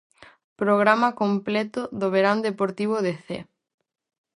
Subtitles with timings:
[0.61, 3.41] Programa completo do verán deportivo de Cee.